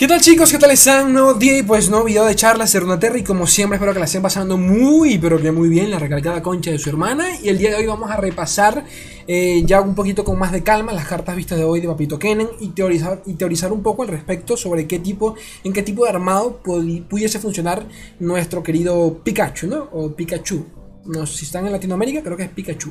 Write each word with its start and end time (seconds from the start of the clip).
¿Qué 0.00 0.08
tal 0.08 0.22
chicos? 0.22 0.50
¿Qué 0.50 0.56
tal 0.56 0.70
están? 0.70 1.12
Nuevo 1.12 1.34
día 1.34 1.58
y 1.58 1.62
pues 1.62 1.90
nuevo 1.90 2.06
video 2.06 2.24
de 2.24 2.34
charlas 2.34 2.72
de 2.72 2.80
Runeterra 2.80 3.18
y 3.18 3.22
como 3.22 3.46
siempre 3.46 3.76
espero 3.76 3.92
que 3.92 3.98
la 3.98 4.06
estén 4.06 4.22
pasando 4.22 4.56
muy 4.56 5.18
pero 5.18 5.38
que 5.38 5.52
muy 5.52 5.68
bien 5.68 5.90
la 5.90 5.98
recalcada 5.98 6.42
concha 6.42 6.70
de 6.70 6.78
su 6.78 6.88
hermana 6.88 7.26
y 7.42 7.50
el 7.50 7.58
día 7.58 7.68
de 7.68 7.76
hoy 7.76 7.84
vamos 7.84 8.10
a 8.10 8.16
repasar 8.16 8.86
eh, 9.26 9.62
ya 9.66 9.82
un 9.82 9.94
poquito 9.94 10.24
con 10.24 10.38
más 10.38 10.52
de 10.52 10.62
calma 10.62 10.94
las 10.94 11.06
cartas 11.06 11.36
vistas 11.36 11.58
de 11.58 11.64
hoy 11.64 11.82
de 11.82 11.88
Papito 11.88 12.18
Kennen 12.18 12.48
y 12.60 12.68
teorizar, 12.68 13.22
y 13.26 13.34
teorizar 13.34 13.74
un 13.74 13.82
poco 13.82 14.00
al 14.02 14.08
respecto 14.08 14.56
sobre 14.56 14.86
qué 14.86 15.00
tipo, 15.00 15.34
en 15.64 15.74
qué 15.74 15.82
tipo 15.82 16.04
de 16.04 16.08
armado 16.08 16.62
pudiese 16.62 17.38
funcionar 17.38 17.86
nuestro 18.20 18.62
querido 18.62 19.22
Pikachu, 19.22 19.66
¿no? 19.66 19.90
O 19.92 20.16
Pikachu. 20.16 20.64
No 21.04 21.26
sé 21.26 21.36
si 21.36 21.44
están 21.44 21.66
en 21.66 21.72
Latinoamérica, 21.72 22.22
creo 22.22 22.38
que 22.38 22.44
es 22.44 22.50
Pikachu. 22.50 22.90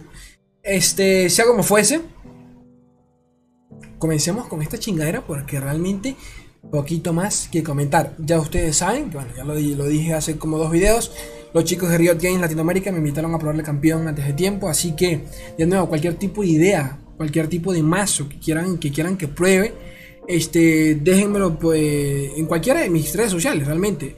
Este, 0.61 1.27
sea 1.31 1.45
como 1.45 1.63
fuese, 1.63 2.01
comencemos 3.97 4.47
con 4.47 4.61
esta 4.61 4.77
chingadera 4.77 5.25
porque 5.25 5.59
realmente 5.59 6.15
poquito 6.61 7.13
más 7.13 7.49
que 7.51 7.63
comentar. 7.63 8.15
Ya 8.19 8.39
ustedes 8.39 8.77
saben, 8.77 9.11
bueno, 9.11 9.29
ya 9.36 9.43
lo, 9.43 9.55
dije 9.55 10.13
hace 10.13 10.37
como 10.37 10.57
dos 10.57 10.71
videos, 10.71 11.11
los 11.54 11.63
chicos 11.63 11.89
de 11.89 11.97
Riot 11.97 12.19
Games 12.21 12.41
Latinoamérica 12.41 12.91
me 12.91 13.00
invitaron 13.00 13.33
a 13.33 13.39
probarle 13.39 13.63
campeón 13.63 14.07
antes 14.07 14.25
de 14.25 14.33
tiempo, 14.33 14.69
así 14.69 14.95
que, 14.95 15.25
de 15.57 15.65
nuevo, 15.65 15.87
cualquier 15.87 16.15
tipo 16.15 16.41
de 16.41 16.50
idea, 16.50 17.00
cualquier 17.17 17.47
tipo 17.47 17.73
de 17.73 17.81
mazo 17.81 18.29
que 18.29 18.39
quieran 18.39 18.77
que, 18.77 18.91
quieran 18.91 19.17
que 19.17 19.27
pruebe, 19.27 19.73
este, 20.27 20.93
déjenmelo 20.93 21.57
pues, 21.57 22.33
en 22.37 22.45
cualquiera 22.45 22.81
de 22.81 22.89
mis 22.91 23.15
redes 23.15 23.31
sociales, 23.31 23.65
realmente. 23.65 24.17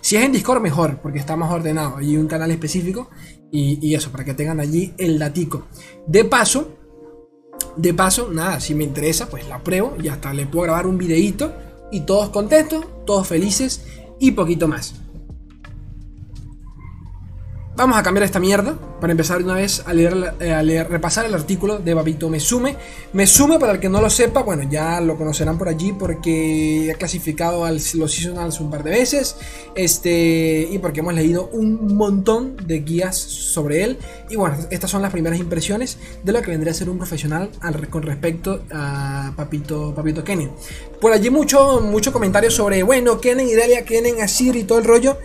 Si 0.00 0.16
es 0.16 0.22
en 0.24 0.32
Discord, 0.32 0.60
mejor, 0.60 1.00
porque 1.00 1.20
está 1.20 1.36
más 1.36 1.52
ordenado. 1.52 1.98
Hay 1.98 2.16
un 2.16 2.26
canal 2.26 2.50
específico 2.50 3.08
y, 3.52 3.78
y 3.80 3.94
eso, 3.94 4.10
para 4.10 4.24
que 4.24 4.34
tengan 4.34 4.58
allí 4.58 4.92
el 4.98 5.20
datico. 5.20 5.68
De 6.08 6.24
paso, 6.24 6.81
de 7.76 7.94
paso, 7.94 8.30
nada, 8.32 8.60
si 8.60 8.74
me 8.74 8.84
interesa, 8.84 9.28
pues 9.28 9.46
la 9.48 9.62
pruebo 9.62 9.96
y 10.02 10.08
hasta 10.08 10.32
le 10.32 10.46
puedo 10.46 10.64
grabar 10.64 10.86
un 10.86 10.98
videito 10.98 11.52
y 11.90 12.00
todos 12.00 12.30
contentos, 12.30 12.84
todos 13.06 13.26
felices 13.26 13.84
y 14.18 14.32
poquito 14.32 14.68
más. 14.68 14.94
Vamos 17.74 17.96
a 17.96 18.02
cambiar 18.02 18.24
esta 18.24 18.38
mierda 18.38 18.76
para 19.00 19.12
empezar 19.12 19.42
una 19.42 19.54
vez 19.54 19.82
a 19.86 19.94
leer, 19.94 20.34
eh, 20.40 20.52
a 20.52 20.84
repasar 20.84 21.24
el 21.24 21.32
artículo 21.32 21.78
de 21.78 21.94
Babito 21.94 22.28
Mesume. 22.28 22.76
Mesume, 23.14 23.58
para 23.58 23.72
el 23.72 23.80
que 23.80 23.88
no 23.88 24.02
lo 24.02 24.10
sepa, 24.10 24.42
bueno, 24.42 24.64
ya 24.70 25.00
lo 25.00 25.16
conocerán 25.16 25.56
por 25.56 25.68
allí 25.68 25.94
porque 25.94 26.92
ha 26.94 26.98
clasificado 26.98 27.64
a 27.64 27.70
los 27.72 27.82
seasonals 27.82 28.60
un 28.60 28.70
par 28.70 28.84
de 28.84 28.90
veces. 28.90 29.36
Este, 29.74 30.68
y 30.70 30.78
porque 30.80 31.00
hemos 31.00 31.14
leído 31.14 31.48
un 31.54 31.96
montón 31.96 32.58
de 32.58 32.80
guías 32.80 33.16
sobre 33.16 33.84
él. 33.84 33.98
Y 34.28 34.36
bueno, 34.36 34.58
estas 34.70 34.90
son 34.90 35.00
las 35.00 35.10
primeras 35.10 35.38
impresiones 35.38 35.96
de 36.22 36.32
lo 36.32 36.42
que 36.42 36.50
vendría 36.50 36.72
a 36.72 36.74
ser 36.74 36.90
un 36.90 36.98
profesional 36.98 37.48
con 37.88 38.02
respecto 38.02 38.64
a 38.70 39.32
Papito, 39.34 39.94
Papito 39.94 40.22
Kennen. 40.22 40.52
Por 41.00 41.10
allí 41.10 41.30
mucho, 41.30 41.80
mucho 41.80 42.12
comentario 42.12 42.50
sobre, 42.50 42.82
bueno, 42.82 43.18
Kennen, 43.18 43.48
Delia, 43.48 43.82
Kennen, 43.86 44.20
Asir 44.20 44.56
y 44.56 44.64
todo 44.64 44.78
el 44.78 44.84
rollo. 44.84 45.16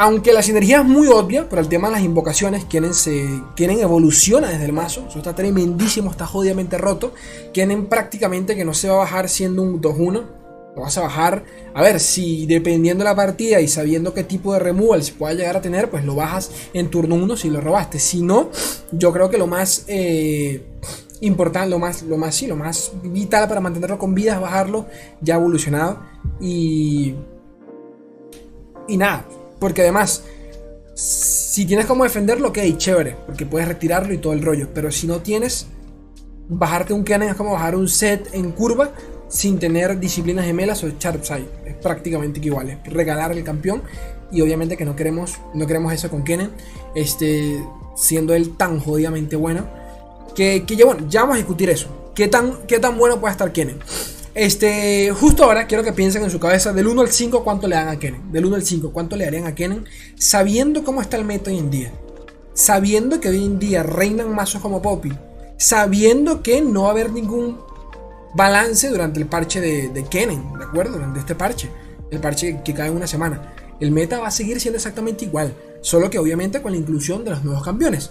Aunque 0.00 0.32
la 0.32 0.44
sinergia 0.44 0.78
es 0.78 0.84
muy 0.84 1.08
obvia, 1.08 1.48
por 1.48 1.58
el 1.58 1.68
tema 1.68 1.88
de 1.88 1.94
las 1.94 2.04
invocaciones, 2.04 2.64
Kennen, 2.66 2.94
se, 2.94 3.42
evoluciona 3.56 4.48
desde 4.48 4.66
el 4.66 4.72
mazo. 4.72 5.04
Eso 5.08 5.18
está 5.18 5.34
tremendísimo, 5.34 6.12
está 6.12 6.24
jodidamente 6.24 6.78
roto. 6.78 7.12
Kennen 7.52 7.86
prácticamente 7.86 8.54
que 8.54 8.64
no 8.64 8.74
se 8.74 8.88
va 8.88 8.94
a 8.94 8.98
bajar 8.98 9.28
siendo 9.28 9.60
un 9.60 9.82
2-1. 9.82 10.24
Lo 10.76 10.82
vas 10.82 10.96
a 10.98 11.00
bajar. 11.00 11.42
A 11.74 11.82
ver, 11.82 11.98
si 11.98 12.46
dependiendo 12.46 13.02
de 13.02 13.10
la 13.10 13.16
partida 13.16 13.60
y 13.60 13.66
sabiendo 13.66 14.14
qué 14.14 14.22
tipo 14.22 14.52
de 14.52 14.60
removal 14.60 15.02
se 15.02 15.14
pueda 15.14 15.34
llegar 15.34 15.56
a 15.56 15.60
tener, 15.60 15.90
pues 15.90 16.04
lo 16.04 16.14
bajas 16.14 16.52
en 16.74 16.90
turno 16.90 17.16
1 17.16 17.36
si 17.36 17.50
lo 17.50 17.60
robaste. 17.60 17.98
Si 17.98 18.22
no, 18.22 18.50
yo 18.92 19.12
creo 19.12 19.30
que 19.30 19.36
lo 19.36 19.48
más 19.48 19.84
eh, 19.88 20.64
importante, 21.22 21.70
lo 21.70 21.80
más, 21.80 22.02
lo 22.02 22.16
más, 22.16 22.36
sí, 22.36 22.46
lo 22.46 22.54
más 22.54 22.92
vital 23.02 23.48
para 23.48 23.60
mantenerlo 23.60 23.98
con 23.98 24.14
vida 24.14 24.34
es 24.34 24.40
bajarlo 24.40 24.86
ya 25.20 25.34
evolucionado. 25.34 25.98
Y. 26.40 27.16
Y 28.86 28.96
nada, 28.96 29.26
porque 29.58 29.82
además, 29.82 30.24
si 30.94 31.64
tienes 31.64 31.86
como 31.86 32.04
defenderlo, 32.04 32.48
ok, 32.48 32.58
chévere, 32.76 33.16
porque 33.26 33.46
puedes 33.46 33.68
retirarlo 33.68 34.12
y 34.12 34.18
todo 34.18 34.32
el 34.32 34.42
rollo. 34.42 34.68
Pero 34.74 34.90
si 34.90 35.06
no 35.06 35.20
tienes, 35.20 35.66
bajarte 36.48 36.92
un 36.92 37.04
Kennen 37.04 37.30
es 37.30 37.34
como 37.34 37.52
bajar 37.52 37.76
un 37.76 37.88
set 37.88 38.28
en 38.32 38.52
curva 38.52 38.92
sin 39.28 39.58
tener 39.58 39.98
disciplinas 39.98 40.44
gemelas 40.44 40.82
o 40.84 40.88
Sharpside. 40.88 41.46
Es 41.66 41.76
prácticamente 41.76 42.40
igual. 42.42 42.80
regalar 42.84 43.32
el 43.32 43.44
campeón. 43.44 43.82
Y 44.30 44.42
obviamente 44.42 44.76
que 44.76 44.84
no 44.84 44.94
queremos, 44.94 45.38
no 45.54 45.66
queremos 45.66 45.92
eso 45.92 46.10
con 46.10 46.24
Kennen. 46.24 46.50
Este, 46.94 47.62
siendo 47.96 48.34
él 48.34 48.56
tan 48.56 48.80
jodidamente 48.80 49.36
bueno. 49.36 49.66
Que, 50.34 50.64
que 50.64 50.76
ya, 50.76 50.84
bueno, 50.84 51.06
ya 51.08 51.22
vamos 51.22 51.34
a 51.34 51.38
discutir 51.38 51.68
eso. 51.70 52.12
¿Qué 52.14 52.28
tan, 52.28 52.66
qué 52.66 52.78
tan 52.78 52.96
bueno 52.98 53.20
puede 53.20 53.32
estar 53.32 53.52
Kennen? 53.52 53.78
Este, 54.34 55.10
justo 55.10 55.44
ahora 55.44 55.66
quiero 55.66 55.82
que 55.82 55.92
piensen 55.92 56.22
en 56.22 56.30
su 56.30 56.38
cabeza 56.38 56.72
del 56.72 56.86
1 56.86 57.00
al 57.00 57.10
5 57.10 57.42
cuánto 57.44 57.66
le 57.66 57.76
dan 57.76 57.88
a 57.88 57.98
Kennen. 57.98 58.30
Del 58.32 58.46
1 58.46 58.56
al 58.56 58.62
5 58.62 58.92
cuánto 58.92 59.16
le 59.16 59.24
darían 59.24 59.46
a 59.46 59.54
Kennen 59.54 59.84
sabiendo 60.16 60.84
cómo 60.84 61.00
está 61.00 61.16
el 61.16 61.24
meta 61.24 61.50
hoy 61.50 61.58
en 61.58 61.70
día. 61.70 61.92
Sabiendo 62.54 63.20
que 63.20 63.28
hoy 63.28 63.44
en 63.44 63.58
día 63.58 63.82
reinan 63.82 64.34
mazos 64.34 64.62
como 64.62 64.82
Poppy. 64.82 65.12
Sabiendo 65.56 66.42
que 66.42 66.60
no 66.60 66.82
va 66.82 66.88
a 66.88 66.92
haber 66.92 67.10
ningún 67.10 67.58
balance 68.34 68.88
durante 68.88 69.18
el 69.18 69.26
parche 69.26 69.60
de, 69.60 69.88
de 69.88 70.04
Kennen, 70.04 70.52
¿de 70.58 70.64
acuerdo? 70.64 70.92
Durante 70.94 71.20
este 71.20 71.34
parche. 71.34 71.68
El 72.10 72.20
parche 72.20 72.60
que 72.64 72.74
cae 72.74 72.88
en 72.88 72.96
una 72.96 73.06
semana. 73.06 73.54
El 73.80 73.90
meta 73.90 74.18
va 74.18 74.28
a 74.28 74.32
seguir 74.32 74.60
siendo 74.60 74.76
exactamente 74.76 75.24
igual. 75.24 75.54
Solo 75.80 76.10
que 76.10 76.18
obviamente 76.18 76.62
con 76.62 76.72
la 76.72 76.78
inclusión 76.78 77.24
de 77.24 77.30
los 77.30 77.44
nuevos 77.44 77.64
campeones. 77.64 78.10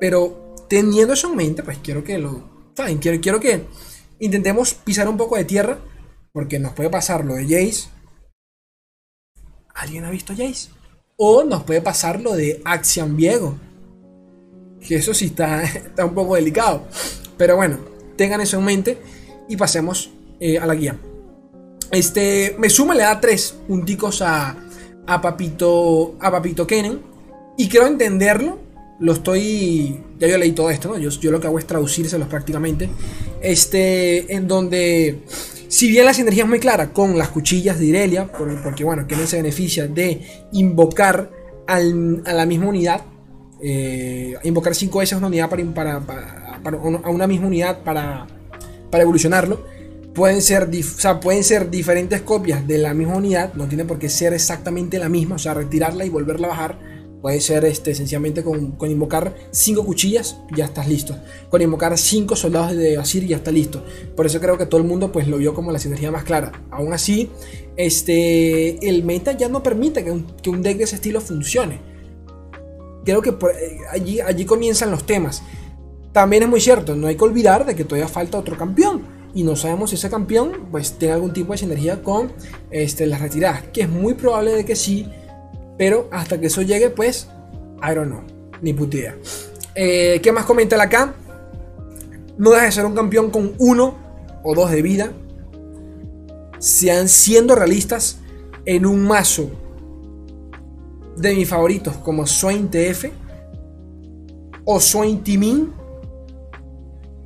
Pero 0.00 0.54
teniendo 0.68 1.12
eso 1.14 1.28
en 1.28 1.36
mente, 1.36 1.62
pues 1.62 1.78
quiero 1.82 2.02
que 2.02 2.18
lo... 2.18 2.42
¿Saben? 2.74 2.98
Quiero, 2.98 3.20
quiero 3.20 3.40
que 3.40 3.66
intentemos 4.20 4.74
pisar 4.74 5.08
un 5.08 5.16
poco 5.16 5.36
de 5.36 5.44
tierra, 5.44 5.78
porque 6.32 6.58
nos 6.58 6.72
puede 6.72 6.90
pasar 6.90 7.24
lo 7.24 7.34
de 7.34 7.44
Jace. 7.44 7.88
¿Alguien 9.74 10.04
ha 10.04 10.10
visto 10.10 10.34
Jace? 10.36 10.68
O 11.16 11.42
nos 11.44 11.64
puede 11.64 11.80
pasar 11.80 12.20
lo 12.20 12.34
de 12.34 12.60
Axian 12.64 13.16
Viego. 13.16 13.56
Que 14.86 14.96
eso 14.96 15.12
sí 15.12 15.26
está, 15.26 15.62
está 15.64 16.04
un 16.04 16.14
poco 16.14 16.36
delicado. 16.36 16.86
Pero 17.36 17.56
bueno, 17.56 17.78
tengan 18.16 18.40
eso 18.40 18.58
en 18.58 18.64
mente 18.64 18.98
y 19.48 19.56
pasemos 19.56 20.10
eh, 20.38 20.58
a 20.58 20.66
la 20.66 20.74
guía. 20.74 20.96
Este, 21.90 22.54
me 22.58 22.70
suma, 22.70 22.94
le 22.94 23.02
da 23.02 23.20
3 23.20 23.62
punticos 23.66 24.22
a, 24.22 24.56
a 25.06 25.20
Papito, 25.20 26.16
a 26.20 26.30
Papito 26.30 26.66
Kennen. 26.66 27.00
Y 27.56 27.68
quiero 27.68 27.86
entenderlo 27.86 28.69
lo 29.00 29.14
estoy. 29.14 29.98
Ya 30.18 30.28
yo 30.28 30.38
leí 30.38 30.52
todo 30.52 30.70
esto, 30.70 30.88
¿no? 30.88 30.98
Yo, 30.98 31.10
yo 31.10 31.30
lo 31.30 31.40
que 31.40 31.48
hago 31.48 31.58
es 31.58 31.66
traducírselos 31.66 32.28
prácticamente. 32.28 32.88
Este. 33.42 34.32
En 34.32 34.46
donde. 34.46 35.22
Si 35.68 35.88
bien 35.88 36.04
la 36.04 36.14
sinergia 36.14 36.42
es 36.44 36.48
muy 36.48 36.58
clara 36.58 36.92
con 36.92 37.16
las 37.16 37.28
cuchillas 37.28 37.78
de 37.78 37.86
Irelia, 37.86 38.30
porque 38.30 38.82
bueno, 38.84 39.06
que 39.06 39.16
no 39.16 39.26
se 39.26 39.36
beneficia 39.36 39.86
de 39.86 40.20
invocar 40.52 41.30
a 41.68 41.78
la 41.78 42.44
misma 42.44 42.66
unidad, 42.66 43.02
eh, 43.62 44.34
invocar 44.42 44.74
5 44.74 44.98
veces 44.98 45.16
una 45.16 45.28
unidad 45.28 45.48
para, 45.48 46.00
para, 46.00 46.78
a 47.04 47.10
una 47.10 47.28
misma 47.28 47.46
unidad 47.46 47.84
para, 47.84 48.26
para 48.90 49.02
evolucionarlo, 49.04 49.64
pueden 50.12 50.42
ser, 50.42 50.68
o 51.08 51.20
pueden 51.20 51.44
ser 51.44 51.70
diferentes 51.70 52.20
copias 52.22 52.66
de 52.66 52.78
la 52.78 52.92
misma 52.92 53.14
unidad, 53.14 53.54
no 53.54 53.68
tiene 53.68 53.84
por 53.84 54.00
qué 54.00 54.08
ser 54.08 54.34
exactamente 54.34 54.98
la 54.98 55.08
misma, 55.08 55.36
o 55.36 55.38
sea, 55.38 55.54
retirarla 55.54 56.04
y 56.04 56.08
volverla 56.08 56.48
a 56.48 56.50
bajar 56.50 56.89
Puede 57.20 57.40
ser 57.40 57.66
este, 57.66 57.94
sencillamente 57.94 58.42
con, 58.42 58.76
invocar 58.82 59.34
5 59.50 59.84
cuchillas, 59.84 60.38
ya 60.56 60.64
estás 60.64 60.88
listo. 60.88 61.16
Con 61.50 61.60
invocar 61.60 61.96
5 61.98 62.34
soldados 62.34 62.74
de 62.74 62.96
Asir, 62.96 63.26
ya 63.26 63.36
está 63.36 63.50
listo. 63.50 63.84
Por 64.16 64.24
eso 64.24 64.40
creo 64.40 64.56
que 64.56 64.64
todo 64.64 64.80
el 64.80 64.86
mundo 64.86 65.12
pues, 65.12 65.28
lo 65.28 65.36
vio 65.36 65.52
como 65.52 65.70
la 65.70 65.78
sinergia 65.78 66.10
más 66.10 66.24
clara. 66.24 66.52
Aún 66.70 66.94
así, 66.94 67.28
este, 67.76 68.88
el 68.88 69.04
meta 69.04 69.32
ya 69.32 69.50
no 69.50 69.62
permite 69.62 70.02
que 70.02 70.10
un, 70.10 70.62
deck 70.62 70.78
de 70.78 70.84
ese 70.84 70.96
estilo 70.96 71.20
funcione. 71.20 71.80
Creo 73.04 73.20
que 73.20 73.30
eh, 73.30 73.78
allí, 73.90 74.20
allí 74.20 74.46
comienzan 74.46 74.90
los 74.90 75.04
temas. 75.04 75.42
También 76.12 76.44
es 76.44 76.48
muy 76.48 76.60
cierto, 76.60 76.96
no 76.96 77.06
hay 77.06 77.16
que 77.16 77.24
olvidar 77.24 77.66
de 77.66 77.76
que 77.76 77.84
todavía 77.84 78.08
falta 78.08 78.38
otro 78.38 78.56
campeón. 78.56 79.20
Y 79.34 79.44
no 79.44 79.54
sabemos 79.56 79.90
si 79.90 79.96
ese 79.96 80.10
campeón 80.10 80.68
pues, 80.70 80.94
tiene 80.94 81.14
algún 81.14 81.32
tipo 81.32 81.52
de 81.52 81.58
sinergia 81.58 82.02
con 82.02 82.32
este, 82.70 83.06
las 83.06 83.20
retiradas. 83.20 83.64
Que 83.72 83.82
es 83.82 83.88
muy 83.88 84.14
probable 84.14 84.52
de 84.52 84.64
que 84.64 84.74
sí 84.74 85.06
pero 85.78 86.08
hasta 86.12 86.38
que 86.40 86.46
eso 86.46 86.62
llegue, 86.62 86.90
pues, 86.90 87.28
I 87.82 87.94
don't 87.94 88.10
know. 88.10 88.22
Ni 88.62 88.72
puta 88.72 88.96
idea. 88.96 89.16
Eh, 89.74 90.20
¿Qué 90.22 90.32
más 90.32 90.44
comenta 90.44 90.80
acá? 90.82 91.14
No 92.36 92.50
deja 92.50 92.64
de 92.64 92.72
ser 92.72 92.86
un 92.86 92.94
campeón 92.94 93.30
con 93.30 93.54
uno 93.58 93.94
o 94.42 94.54
dos 94.54 94.70
de 94.70 94.82
vida. 94.82 95.12
Sean 96.58 97.08
siendo 97.08 97.54
realistas 97.54 98.18
en 98.66 98.86
un 98.86 99.06
mazo 99.06 99.50
de 101.16 101.34
mis 101.34 101.48
favoritos 101.48 101.96
como 101.96 102.26
Swain 102.26 102.70
TF 102.70 103.06
o 104.64 104.80
Swain 104.80 105.22
Timin. 105.22 105.72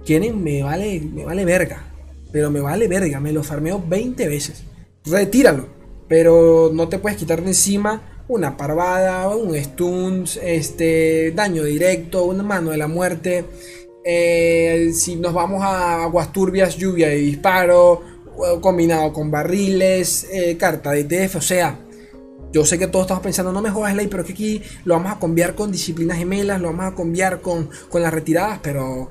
Tienen, 0.04 0.42
me 0.42 0.62
vale, 0.62 1.00
me 1.00 1.24
vale 1.24 1.44
verga. 1.44 1.84
Pero 2.30 2.50
me 2.50 2.60
vale 2.60 2.88
verga. 2.88 3.20
Me 3.20 3.32
lo 3.32 3.42
farmeo 3.42 3.82
20 3.86 4.28
veces. 4.28 4.62
Retíralo. 5.04 5.66
Pero 6.08 6.70
no 6.72 6.88
te 6.88 6.98
puedes 6.98 7.18
quitar 7.18 7.40
de 7.40 7.48
encima 7.48 8.13
una 8.28 8.56
parvada, 8.56 9.28
un 9.28 9.54
stun, 9.56 10.24
este, 10.42 11.32
daño 11.32 11.64
directo, 11.64 12.24
una 12.24 12.42
mano 12.42 12.70
de 12.70 12.76
la 12.76 12.88
muerte. 12.88 13.44
Eh, 14.04 14.90
si 14.94 15.16
nos 15.16 15.32
vamos 15.32 15.62
a 15.62 16.04
aguas 16.04 16.32
turbias, 16.32 16.76
lluvia 16.76 17.14
y 17.14 17.26
disparo, 17.26 18.02
combinado 18.60 19.12
con 19.12 19.30
barriles, 19.30 20.26
eh, 20.32 20.56
carta 20.56 20.90
de 20.90 21.04
TF, 21.04 21.36
o 21.36 21.40
sea, 21.40 21.78
yo 22.52 22.64
sé 22.64 22.78
que 22.78 22.86
todos 22.86 23.04
estamos 23.04 23.22
pensando, 23.22 23.52
no 23.52 23.62
me 23.62 23.70
jodas 23.70 23.94
ley, 23.94 24.06
pero 24.08 24.24
que 24.24 24.32
aquí 24.32 24.62
lo 24.84 24.94
vamos 24.94 25.12
a 25.12 25.18
cambiar 25.18 25.54
con 25.54 25.72
disciplinas 25.72 26.18
gemelas, 26.18 26.60
lo 26.60 26.68
vamos 26.68 26.92
a 26.92 26.94
cambiar 26.94 27.40
con, 27.40 27.68
con 27.88 28.02
las 28.02 28.14
retiradas, 28.14 28.60
pero 28.62 29.10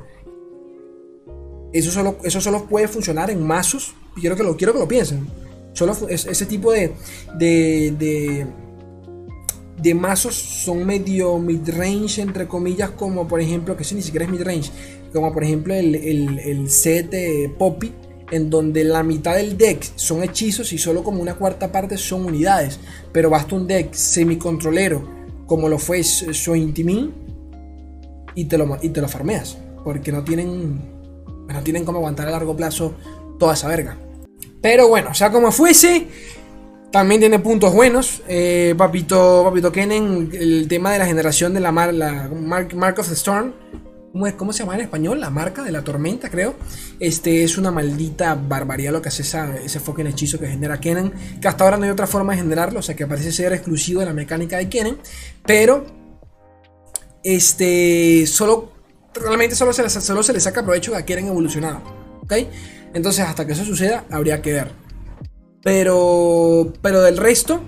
eso 1.74 1.92
solo, 1.92 2.18
eso 2.24 2.39
solo 2.39 2.65
puede 2.65 2.88
funcionar 2.88 3.31
en 3.31 3.45
mazos. 3.45 3.95
Quiero 4.15 4.36
que 4.36 4.44
lo, 4.44 4.56
quiero 4.56 4.74
que 4.74 4.80
lo 4.80 4.88
piensen. 4.88 5.27
Solo 5.74 5.98
ese 6.07 6.45
tipo 6.45 6.71
de, 6.71 6.94
de, 7.36 8.45
mazos 9.94 10.36
son 10.36 10.86
medio 10.86 11.38
mid-range, 11.40 12.22
entre 12.22 12.48
comillas, 12.48 12.92
como 12.92 13.28
por 13.28 13.42
ejemplo, 13.42 13.76
que 13.76 13.84
si 13.84 13.96
ni 13.96 14.02
siquiera 14.02 14.26
es 14.26 14.32
mid-range, 14.32 14.72
como 15.12 15.34
por 15.34 15.44
ejemplo 15.44 15.74
el, 15.74 15.96
el, 15.96 16.40
el 16.40 16.70
set 16.70 17.10
de 17.10 17.54
Poppy, 17.58 17.92
en 18.32 18.50
donde 18.50 18.84
la 18.84 19.04
mitad 19.04 19.36
del 19.36 19.58
deck 19.58 19.84
son 19.96 20.24
hechizos 20.24 20.74
y 20.74 20.78
solo 20.78 21.04
como 21.04 21.22
una 21.22 21.36
cuarta 21.36 21.72
parte 21.72 21.98
son 21.98 22.26
unidades. 22.26 22.80
Pero 23.12 23.30
basta 23.30 23.56
un 23.56 23.68
deck 23.68 23.94
semicontrolero, 23.94 25.08
como 25.46 25.70
lo 25.70 25.78
fue 25.78 26.04
su 26.04 26.56
Intimin, 26.56 27.14
y 28.36 28.46
te 28.46 28.58
lo, 28.58 28.80
y 28.82 28.90
te 28.90 29.02
lo 29.02 29.08
farmeas, 29.08 29.58
porque 29.84 30.12
no 30.12 30.24
tienen 30.24 30.94
no 31.48 31.62
tienen 31.62 31.86
como 31.86 32.00
aguantar 32.00 32.28
a 32.28 32.32
largo 32.32 32.56
plazo 32.56 32.96
toda 33.38 33.54
esa 33.54 33.68
verga. 33.68 33.98
Pero 34.62 34.88
bueno, 34.88 35.14
sea 35.14 35.32
como 35.32 35.52
fuese, 35.52 36.08
también 36.94 37.22
tiene 37.22 37.40
puntos 37.40 37.74
buenos. 37.74 38.22
Eh, 38.28 38.75
papito, 38.78 39.44
papito 39.44 39.72
Kenen, 39.72 40.30
el 40.31 40.68
tema 40.68 40.92
de 40.94 41.00
la 41.00 41.07
generación 41.07 41.51
de 41.56 41.60
la, 41.60 41.72
mar, 41.72 41.92
la 41.92 42.30
Mark, 42.30 43.00
of 43.00 43.07
the 43.07 43.16
Storm. 43.16 43.51
¿Cómo, 44.38 44.54
se 44.54 44.60
llama 44.60 44.75
en 44.75 44.81
español? 44.81 45.19
La 45.19 45.31
marca 45.31 45.63
de 45.63 45.72
la 45.72 45.84
tormenta, 45.84 46.30
creo. 46.30 46.54
Este 47.00 47.44
es 47.44 47.57
una 47.57 47.72
maldita 47.72 48.36
barbaridad 48.36 48.92
lo 48.92 49.01
que 49.01 49.10
hace 49.10 49.24
ese 49.24 49.80
fucking 49.80 50.06
hechizo 50.06 50.38
que 50.38 50.45
genera 50.45 50.80
Kennen. 50.80 51.12
Que 51.42 51.48
hasta 51.48 51.63
ahora 51.63 51.78
no 51.78 51.86
hay 51.86 51.90
otra 51.90 52.06
forma 52.06 52.34
de 52.34 52.42
generarlo. 52.44 52.78
O 52.78 52.84
sea 52.84 52.96
que 52.96 53.07
parece 53.07 53.31
ser 53.31 53.54
exclusivo 53.54 54.01
de 54.01 54.06
la 54.06 54.13
mecánica 54.13 54.57
de 54.57 54.69
Kennen. 54.69 55.00
Pero. 55.48 55.88
Este. 57.24 58.28
Solo 58.28 58.72
realmente 59.16 59.56
solo 59.56 59.74
se, 59.74 59.81
les, 59.81 59.94
solo 59.94 60.22
se 60.22 60.39
saca 60.39 60.62
provecho 60.62 60.94
que 60.94 61.06
quieren 61.06 61.25
evolucionar. 61.25 61.81
¿Ok? 62.22 62.34
Entonces, 62.94 63.25
hasta 63.25 63.48
que 63.48 63.54
eso 63.54 63.66
suceda, 63.66 64.06
habría 64.12 64.44
que 64.44 64.54
ver. 64.54 64.83
Pero, 65.63 66.74
pero 66.81 67.01
del 67.01 67.18
resto, 67.18 67.62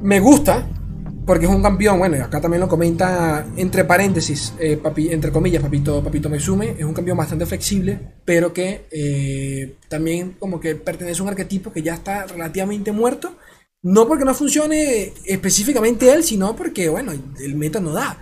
me 0.00 0.20
gusta. 0.20 0.68
Porque 1.26 1.46
es 1.46 1.50
un 1.50 1.62
campeón, 1.62 1.98
bueno, 1.98 2.22
acá 2.22 2.38
también 2.38 2.60
lo 2.60 2.68
comenta 2.68 3.46
entre 3.56 3.84
paréntesis, 3.84 4.52
eh, 4.58 4.78
entre 5.10 5.32
comillas, 5.32 5.62
Papito, 5.62 6.04
Papito 6.04 6.28
Mesume, 6.28 6.76
es 6.78 6.84
un 6.84 6.92
campeón 6.92 7.16
bastante 7.16 7.46
flexible, 7.46 7.98
pero 8.26 8.52
que 8.52 8.84
eh, 8.90 9.76
también 9.88 10.36
como 10.38 10.60
que 10.60 10.74
pertenece 10.74 11.20
a 11.20 11.22
un 11.22 11.30
arquetipo 11.30 11.72
que 11.72 11.80
ya 11.82 11.94
está 11.94 12.26
relativamente 12.26 12.92
muerto. 12.92 13.36
No 13.82 14.06
porque 14.06 14.26
no 14.26 14.34
funcione 14.34 15.14
específicamente 15.24 16.12
él, 16.12 16.24
sino 16.24 16.54
porque, 16.56 16.90
bueno, 16.90 17.12
el 17.12 17.54
meta 17.54 17.80
no 17.80 17.92
da. 17.92 18.18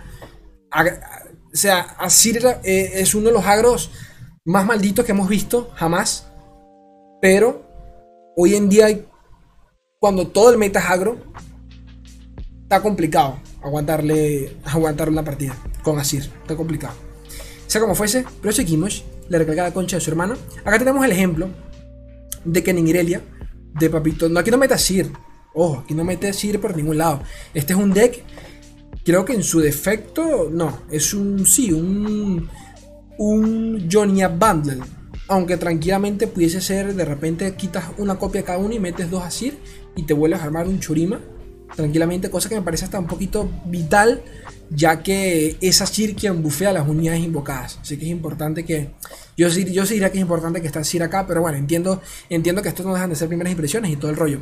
O 0.71 1.55
sea, 1.55 1.81
Asir 1.99 2.41
eh, 2.63 2.91
es 2.95 3.15
uno 3.15 3.27
de 3.27 3.33
los 3.33 3.45
agros 3.45 3.91
más 4.45 4.65
malditos 4.65 5.05
que 5.05 5.11
hemos 5.11 5.27
visto 5.27 5.71
jamás. 5.75 6.29
Pero 7.21 7.72
hoy 8.35 8.55
en 8.55 8.69
día, 8.69 8.87
cuando 9.99 10.27
todo 10.27 10.51
el 10.51 10.57
meta 10.57 10.79
es 10.79 10.85
agro, 10.85 11.17
está 12.63 12.81
complicado 12.81 13.39
aguantarle, 13.61 14.57
aguantarle 14.65 15.13
una 15.13 15.23
partida 15.23 15.55
con 15.83 15.99
Asir. 15.99 16.31
Está 16.41 16.55
complicado. 16.55 16.93
Sea 17.67 17.81
como 17.81 17.95
fuese, 17.95 18.25
pero 18.41 18.53
seguimos. 18.53 19.03
Le 19.29 19.37
recarga 19.37 19.63
la 19.63 19.73
concha 19.73 19.97
de 19.97 20.01
su 20.01 20.09
hermano. 20.09 20.35
Acá 20.65 20.77
tenemos 20.77 21.03
el 21.05 21.11
ejemplo 21.11 21.49
de 22.43 22.61
que 22.61 22.71
en 22.71 22.87
Irelia, 22.87 23.21
de 23.79 23.89
Papito. 23.89 24.27
No, 24.27 24.39
aquí 24.39 24.51
no 24.51 24.57
mete 24.57 24.73
Asir. 24.73 25.11
Ojo, 25.53 25.79
aquí 25.79 25.93
no 25.93 26.03
mete 26.03 26.27
Asir 26.27 26.59
por 26.59 26.75
ningún 26.75 26.97
lado. 26.97 27.21
Este 27.53 27.73
es 27.73 27.79
un 27.79 27.93
deck 27.93 28.23
Creo 29.03 29.25
que 29.25 29.33
en 29.33 29.43
su 29.43 29.59
defecto, 29.59 30.49
no, 30.49 30.83
es 30.89 31.13
un, 31.13 31.45
sí, 31.45 31.73
un, 31.73 32.49
un 33.17 33.89
Jonia 33.91 34.29
Bundle. 34.29 34.79
Aunque 35.33 35.57
tranquilamente 35.57 36.27
pudiese 36.27 36.61
ser, 36.61 36.93
de 36.93 37.05
repente 37.05 37.55
quitas 37.55 37.85
una 37.97 38.19
copia 38.19 38.43
cada 38.43 38.59
uno 38.59 38.75
y 38.75 38.79
metes 38.79 39.09
dos 39.09 39.23
Asir 39.23 39.57
y 39.95 40.03
te 40.03 40.13
vuelves 40.13 40.39
a 40.39 40.43
armar 40.43 40.67
un 40.67 40.79
Churima. 40.79 41.19
Tranquilamente, 41.75 42.29
cosa 42.29 42.49
que 42.49 42.53
me 42.53 42.61
parece 42.61 42.85
hasta 42.85 42.99
un 42.99 43.07
poquito 43.07 43.49
vital, 43.65 44.21
ya 44.69 45.01
que 45.01 45.57
es 45.59 45.81
Asir 45.81 46.15
quien 46.15 46.43
bufea 46.43 46.71
las 46.71 46.87
unidades 46.87 47.21
invocadas. 47.21 47.79
Así 47.81 47.97
que 47.97 48.05
es 48.05 48.11
importante 48.11 48.63
que. 48.63 48.91
Yo, 49.35 49.47
yo 49.49 49.87
sí 49.87 49.95
diría 49.95 50.11
que 50.11 50.19
es 50.19 50.21
importante 50.21 50.61
que 50.61 50.67
esté 50.67 50.77
Asir 50.77 51.01
acá, 51.01 51.25
pero 51.25 51.41
bueno, 51.41 51.57
entiendo, 51.57 51.99
entiendo 52.29 52.61
que 52.61 52.69
esto 52.69 52.83
no 52.83 52.93
dejan 52.93 53.09
de 53.09 53.15
ser 53.15 53.27
primeras 53.27 53.49
impresiones 53.49 53.89
y 53.89 53.95
todo 53.95 54.11
el 54.11 54.17
rollo. 54.17 54.39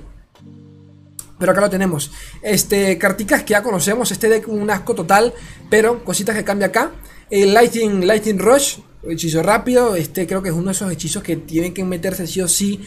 Pero 1.39 1.53
acá 1.53 1.61
lo 1.61 1.69
tenemos. 1.69 2.11
Este, 2.41 2.97
carticas 2.97 3.43
que 3.43 3.51
ya 3.51 3.63
conocemos. 3.63 4.11
Este 4.11 4.27
deck 4.27 4.49
un 4.49 4.69
asco 4.69 4.93
total. 4.93 5.33
Pero 5.69 6.03
cositas 6.03 6.35
que 6.35 6.43
cambia 6.43 6.67
acá. 6.67 6.91
El 7.29 7.53
Lightning, 7.53 8.05
Lightning 8.05 8.39
Rush. 8.39 8.79
Hechizo 9.03 9.41
rápido. 9.41 9.95
Este 9.95 10.27
creo 10.27 10.41
que 10.41 10.49
es 10.49 10.55
uno 10.55 10.67
de 10.67 10.71
esos 10.73 10.91
hechizos 10.91 11.23
que 11.23 11.35
tienen 11.35 11.73
que 11.73 11.83
meterse 11.83 12.27
sí 12.27 12.41
o 12.41 12.47
sí 12.47 12.81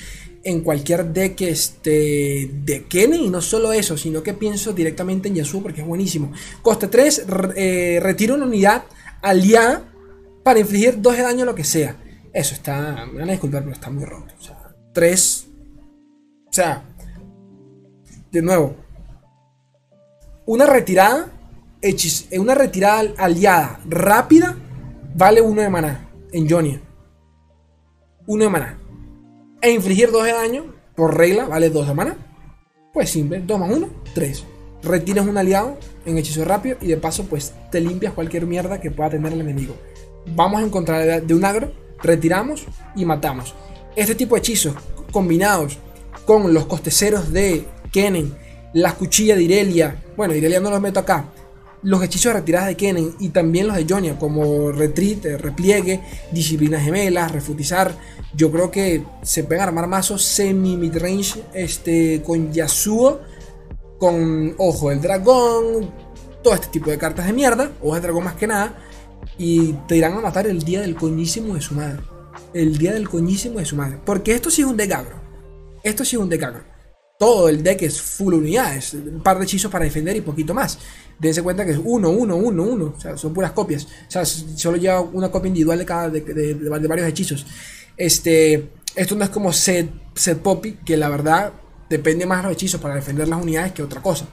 en 0.44 0.60
cualquier 0.60 1.06
deck 1.06 1.40
este, 1.42 2.50
de 2.52 2.84
Kenny. 2.84 3.26
Y 3.26 3.30
no 3.30 3.40
solo 3.40 3.72
eso, 3.72 3.96
sino 3.96 4.22
que 4.22 4.34
pienso 4.34 4.72
directamente 4.72 5.28
en 5.28 5.36
Yasuo 5.36 5.62
porque 5.62 5.80
es 5.80 5.86
buenísimo. 5.86 6.32
Coste 6.62 6.88
3. 6.88 7.26
Eh, 7.56 7.98
retiro 8.02 8.34
una 8.34 8.46
unidad 8.46 8.84
aliada 9.22 9.90
para 10.42 10.60
infligir 10.60 11.00
2 11.00 11.16
de 11.16 11.22
daño 11.22 11.42
a 11.42 11.46
lo 11.46 11.54
que 11.54 11.64
sea. 11.64 11.96
Eso 12.32 12.54
está. 12.54 13.06
Me 13.06 13.20
van 13.20 13.28
a 13.30 13.32
disculpar, 13.32 13.62
pero 13.62 13.74
está 13.74 13.90
muy 13.90 14.04
roto. 14.04 14.34
O 14.38 14.42
sea, 14.42 14.74
3. 14.92 15.46
O 16.46 16.52
sea, 16.52 16.84
de 18.30 18.42
nuevo, 18.42 18.76
una 20.46 20.66
retirada, 20.66 21.32
eh, 21.82 22.38
una 22.38 22.54
retirada 22.54 23.12
aliada 23.18 23.80
rápida 23.86 24.56
vale 25.16 25.40
uno 25.40 25.62
de 25.62 25.70
maná 25.70 26.03
en 26.34 26.50
Jonia. 26.50 26.80
Uno 28.26 28.44
de 28.44 28.50
maná. 28.50 28.78
E 29.62 29.70
infligir 29.70 30.10
2 30.10 30.24
de 30.24 30.32
daño, 30.32 30.64
por 30.96 31.16
regla, 31.16 31.46
vale 31.46 31.70
2 31.70 31.88
de 31.88 31.94
maná. 31.94 32.16
Pues 32.92 33.10
simple, 33.10 33.40
2 33.40 33.58
más 33.58 33.70
1, 33.70 33.88
3. 34.14 34.44
Retiras 34.82 35.26
un 35.26 35.38
aliado 35.38 35.78
en 36.04 36.18
hechizo 36.18 36.44
rápido 36.44 36.76
y 36.80 36.88
de 36.88 36.96
paso 36.96 37.24
pues 37.24 37.54
te 37.70 37.80
limpias 37.80 38.12
cualquier 38.12 38.46
mierda 38.46 38.80
que 38.80 38.90
pueda 38.90 39.10
tener 39.10 39.32
el 39.32 39.40
enemigo. 39.40 39.76
Vamos 40.34 40.60
a 40.60 40.66
encontrar 40.66 41.22
de 41.22 41.34
un 41.34 41.44
agro, 41.44 41.72
retiramos 42.02 42.66
y 42.96 43.04
matamos. 43.04 43.54
Este 43.96 44.14
tipo 44.14 44.34
de 44.34 44.40
hechizos 44.40 44.74
combinados 45.12 45.78
con 46.26 46.52
los 46.52 46.66
costeceros 46.66 47.32
de 47.32 47.64
Kennen, 47.92 48.34
las 48.72 48.94
cuchillas 48.94 49.38
de 49.38 49.44
Irelia, 49.44 50.02
bueno, 50.16 50.34
Irelia 50.34 50.60
no 50.60 50.70
los 50.70 50.80
meto 50.80 50.98
acá, 50.98 51.26
los 51.84 52.02
hechizos 52.02 52.32
de 52.32 52.40
retiradas 52.40 52.68
de 52.68 52.76
Kennen 52.76 53.14
y 53.20 53.28
también 53.28 53.68
los 53.68 53.76
de 53.76 53.86
Jonia, 53.88 54.18
como 54.18 54.72
retreat, 54.72 55.24
eh, 55.26 55.36
repliegue, 55.36 56.00
disciplinas 56.32 56.82
gemelas, 56.82 57.30
refutizar. 57.30 57.94
Yo 58.34 58.50
creo 58.50 58.70
que 58.70 59.04
se 59.22 59.44
pueden 59.44 59.62
armar 59.62 59.86
mazos 59.86 60.24
semi 60.24 60.76
midrange 60.76 61.42
este, 61.52 62.22
con 62.24 62.52
Yasuo, 62.52 63.20
con 63.98 64.54
Ojo 64.58 64.90
del 64.90 65.00
Dragón, 65.00 65.90
todo 66.42 66.54
este 66.54 66.68
tipo 66.68 66.90
de 66.90 66.98
cartas 66.98 67.26
de 67.26 67.32
mierda, 67.34 67.70
Ojo 67.82 67.94
del 67.94 68.02
Dragón 68.02 68.24
más 68.24 68.34
que 68.34 68.46
nada, 68.46 68.76
y 69.36 69.74
te 69.86 69.96
irán 69.96 70.14
a 70.14 70.20
matar 70.20 70.46
el 70.46 70.62
día 70.62 70.80
del 70.80 70.96
coñísimo 70.96 71.54
de 71.54 71.60
su 71.60 71.74
madre. 71.74 72.00
El 72.54 72.78
día 72.78 72.92
del 72.92 73.08
coñísimo 73.08 73.58
de 73.58 73.64
su 73.64 73.76
madre. 73.76 73.98
Porque 74.04 74.34
esto 74.34 74.50
sí 74.50 74.62
es 74.62 74.68
un 74.68 74.76
decagro. 74.76 75.20
Esto 75.82 76.04
sí 76.04 76.16
es 76.16 76.22
un 76.22 76.28
decagro 76.28 76.73
todo 77.18 77.48
el 77.48 77.62
deck 77.62 77.82
es 77.82 78.00
full 78.00 78.34
unidades, 78.34 78.94
un 78.94 79.22
par 79.22 79.38
de 79.38 79.44
hechizos 79.44 79.70
para 79.70 79.84
defender 79.84 80.16
y 80.16 80.20
poquito 80.20 80.52
más. 80.54 80.78
Dense 81.18 81.42
cuenta 81.42 81.64
que 81.64 81.72
es 81.72 81.80
uno, 81.82 82.10
uno, 82.10 82.36
uno, 82.36 82.62
uno, 82.64 82.94
o 82.96 83.00
sea, 83.00 83.16
son 83.16 83.32
puras 83.32 83.52
copias. 83.52 83.84
O 83.84 84.10
sea, 84.10 84.24
solo 84.24 84.76
lleva 84.76 85.00
una 85.00 85.30
copia 85.30 85.48
individual 85.48 85.78
de 85.78 85.86
cada 85.86 86.10
de, 86.10 86.54
varios 86.88 87.08
hechizos. 87.08 87.46
Este, 87.96 88.70
esto 88.96 89.14
no 89.14 89.24
es 89.24 89.30
como 89.30 89.52
set, 89.52 89.90
set 90.14 90.38
Poppy, 90.38 90.78
que 90.84 90.96
la 90.96 91.08
verdad 91.08 91.52
depende 91.88 92.26
más 92.26 92.38
de 92.38 92.48
los 92.48 92.52
hechizos 92.52 92.80
para 92.80 92.96
defender 92.96 93.28
las 93.28 93.40
unidades 93.40 93.72
que 93.72 93.82
otra 93.82 94.02
cosa. 94.02 94.26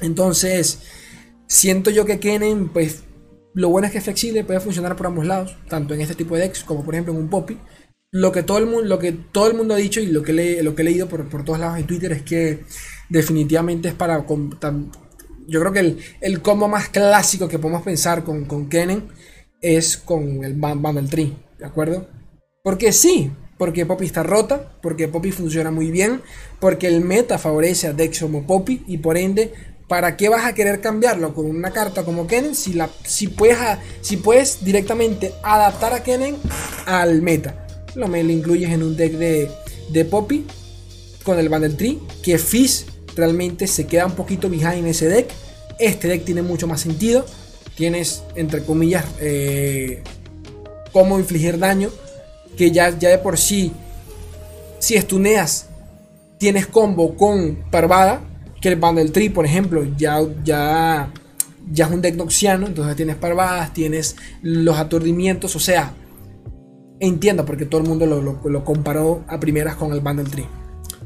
Entonces, 0.00 0.80
siento 1.46 1.90
yo 1.90 2.04
que 2.04 2.20
Kennen, 2.20 2.68
pues, 2.68 3.04
lo 3.54 3.70
bueno 3.70 3.86
es 3.86 3.92
que 3.92 3.98
es 3.98 4.04
flexible, 4.04 4.44
puede 4.44 4.60
funcionar 4.60 4.96
por 4.96 5.06
ambos 5.06 5.24
lados, 5.24 5.56
tanto 5.68 5.94
en 5.94 6.02
este 6.02 6.14
tipo 6.14 6.34
de 6.34 6.42
decks 6.42 6.64
como 6.64 6.84
por 6.84 6.94
ejemplo 6.94 7.14
en 7.14 7.20
un 7.20 7.30
Poppy 7.30 7.58
lo 8.14 8.30
que 8.30 8.44
todo 8.44 8.58
el 8.58 8.66
mundo, 8.66 8.84
lo 8.84 9.00
que 9.00 9.10
todo 9.10 9.48
el 9.48 9.54
mundo 9.54 9.74
ha 9.74 9.76
dicho 9.76 9.98
y 10.00 10.06
lo 10.06 10.22
que, 10.22 10.62
lo 10.62 10.76
que 10.76 10.82
he 10.82 10.84
leído 10.84 11.08
por, 11.08 11.28
por 11.28 11.44
todos 11.44 11.58
lados 11.58 11.78
en 11.78 11.86
Twitter 11.86 12.12
es 12.12 12.22
que 12.22 12.60
definitivamente 13.08 13.88
es 13.88 13.94
para... 13.94 14.24
yo 15.48 15.60
creo 15.60 15.72
que 15.72 15.80
el, 15.80 15.98
el, 16.20 16.40
combo 16.40 16.68
más 16.68 16.88
clásico 16.90 17.48
que 17.48 17.58
podemos 17.58 17.82
pensar 17.82 18.22
con, 18.22 18.44
con 18.44 18.68
Kennen 18.68 19.08
es 19.60 19.96
con 19.96 20.44
el 20.44 20.54
Bundle 20.54 21.08
Tree, 21.08 21.36
¿de 21.58 21.66
acuerdo? 21.66 22.06
Porque 22.62 22.92
sí, 22.92 23.32
porque 23.58 23.84
Poppy 23.84 24.06
está 24.06 24.22
rota, 24.22 24.78
porque 24.80 25.08
Poppy 25.08 25.32
funciona 25.32 25.72
muy 25.72 25.90
bien, 25.90 26.22
porque 26.60 26.86
el 26.86 27.00
meta 27.00 27.36
favorece 27.36 27.88
a 27.88 27.94
Dex 27.94 28.20
como 28.20 28.46
Poppy 28.46 28.84
y 28.86 28.98
por 28.98 29.18
ende, 29.18 29.52
¿para 29.88 30.16
qué 30.16 30.28
vas 30.28 30.44
a 30.44 30.54
querer 30.54 30.80
cambiarlo 30.80 31.34
con 31.34 31.46
una 31.46 31.72
carta 31.72 32.04
como 32.04 32.28
Kennen 32.28 32.54
si, 32.54 32.74
la, 32.74 32.88
si, 33.02 33.26
puedes, 33.26 33.58
si 34.02 34.18
puedes 34.18 34.64
directamente 34.64 35.32
adaptar 35.42 35.94
a 35.94 36.04
Kennen 36.04 36.36
al 36.86 37.20
meta? 37.20 37.63
Lo, 37.94 38.08
lo 38.08 38.16
incluyes 38.16 38.70
en 38.70 38.82
un 38.82 38.96
deck 38.96 39.12
de, 39.12 39.50
de 39.90 40.04
Poppy 40.04 40.44
con 41.24 41.38
el 41.38 41.48
Bundle 41.48 41.70
Tree, 41.70 41.98
que 42.22 42.38
Fizz 42.38 42.86
realmente 43.16 43.66
se 43.66 43.86
queda 43.86 44.06
un 44.06 44.12
poquito 44.12 44.48
behind 44.48 44.78
en 44.78 44.86
ese 44.86 45.08
deck. 45.08 45.30
Este 45.78 46.08
deck 46.08 46.24
tiene 46.24 46.42
mucho 46.42 46.66
más 46.66 46.80
sentido. 46.80 47.24
Tienes, 47.76 48.22
entre 48.36 48.62
comillas, 48.64 49.04
eh, 49.20 50.02
cómo 50.92 51.18
infligir 51.18 51.58
daño. 51.58 51.90
Que 52.56 52.70
ya, 52.70 52.96
ya 52.96 53.08
de 53.08 53.18
por 53.18 53.36
sí, 53.36 53.72
si 54.78 54.94
estuneas, 54.94 55.66
tienes 56.38 56.66
combo 56.66 57.16
con 57.16 57.64
Parvada. 57.70 58.22
Que 58.60 58.68
el 58.68 58.76
Bundle 58.76 59.10
Tree, 59.10 59.30
por 59.30 59.44
ejemplo, 59.44 59.84
ya, 59.96 60.20
ya, 60.44 61.12
ya 61.70 61.86
es 61.86 61.90
un 61.90 62.00
deck 62.00 62.14
noxiano. 62.14 62.66
Entonces 62.66 62.96
tienes 62.96 63.16
Parvadas, 63.16 63.72
tienes 63.72 64.16
los 64.42 64.78
aturdimientos. 64.78 65.56
O 65.56 65.60
sea, 65.60 65.94
entiendo 67.00 67.44
porque 67.44 67.66
todo 67.66 67.80
el 67.80 67.88
mundo 67.88 68.06
lo, 68.06 68.64
comparó 68.64 69.24
a 69.28 69.38
primeras 69.40 69.76
con 69.76 69.92
el 69.92 70.00
Bundle 70.00 70.28
Tree. 70.28 70.46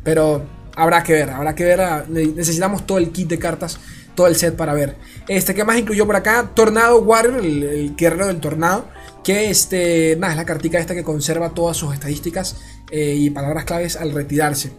Pero 0.02 0.42
habrá 0.76 1.02
que 1.02 1.12
ver, 1.12 1.30
habrá 1.30 1.54
que 1.54 1.64
ver. 1.64 1.80
Ah, 1.80 2.04
necesitamos 2.08 2.86
todo 2.86 2.98
el 2.98 3.10
kit 3.10 3.28
de 3.28 3.38
cartas, 3.38 3.78
todo 4.14 4.26
el 4.26 4.36
set 4.36 4.56
para 4.56 4.74
ver. 4.74 4.96
Este, 5.28 5.54
¿qué 5.54 5.64
más 5.64 5.78
incluyó 5.78 6.06
por 6.06 6.16
acá? 6.16 6.50
Tornado 6.54 7.00
Warrior, 7.00 7.44
el, 7.44 7.94
guerrero 7.96 8.26
del 8.26 8.40
tornado. 8.40 8.86
Que 9.24 9.50
este, 9.50 10.16
nada, 10.18 10.32
es 10.32 10.36
la 10.38 10.46
cartica 10.46 10.78
esta 10.78 10.94
que 10.94 11.04
conserva 11.04 11.50
todas 11.50 11.76
sus 11.76 11.92
estadísticas 11.92 12.56
eh, 12.90 13.14
y 13.16 13.30
palabras 13.30 13.64
claves 13.64 13.96
al 13.96 14.12
retirarse. 14.12 14.72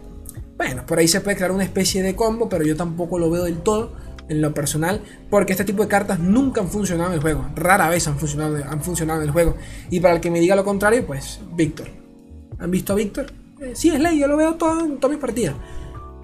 Bueno, 0.56 0.84
por 0.86 0.98
ahí 0.98 1.08
se 1.08 1.20
puede 1.20 1.36
crear 1.36 1.52
una 1.52 1.64
especie 1.64 2.02
de 2.02 2.14
combo, 2.14 2.48
pero 2.48 2.64
yo 2.64 2.76
tampoco 2.76 3.18
lo 3.18 3.30
veo 3.30 3.44
del 3.44 3.58
todo 3.58 3.94
en 4.30 4.40
lo 4.40 4.54
personal, 4.54 5.02
porque 5.28 5.52
este 5.52 5.64
tipo 5.64 5.82
de 5.82 5.88
cartas 5.88 6.18
nunca 6.20 6.60
han 6.60 6.68
funcionado 6.68 7.10
en 7.10 7.16
el 7.16 7.20
juego. 7.20 7.46
Rara 7.56 7.88
vez 7.90 8.06
han 8.06 8.16
funcionado, 8.16 8.56
han 8.56 8.80
funcionado 8.80 9.20
en 9.20 9.26
el 9.26 9.32
juego. 9.32 9.56
Y 9.90 10.00
para 10.00 10.14
el 10.14 10.20
que 10.20 10.30
me 10.30 10.40
diga 10.40 10.56
lo 10.56 10.64
contrario, 10.64 11.04
pues 11.04 11.40
Víctor. 11.52 11.88
¿Han 12.60 12.70
visto 12.70 12.92
a 12.92 12.96
Víctor? 12.96 13.26
Eh, 13.60 13.72
sí, 13.74 13.90
es 13.90 13.98
ley, 13.98 14.18
yo 14.18 14.28
lo 14.28 14.36
veo 14.36 14.54
todo 14.54 14.84
en 14.84 14.98
todas 14.98 15.10
mis 15.16 15.20
partidas. 15.20 15.54